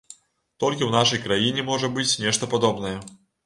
Толькі 0.63 0.83
ў 0.85 0.95
нашай 0.95 1.21
краіне 1.27 1.67
можа 1.69 1.93
быць 2.01 2.09
нешта 2.25 2.53
падобнае. 2.59 2.99